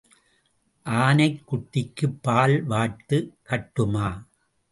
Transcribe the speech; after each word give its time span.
ஆனைக் 0.85 1.43
குட்டிக்குப் 1.49 2.17
பால் 2.21 2.63
வார்த்துக் 2.63 3.37
கட்டுமா? 3.49 4.07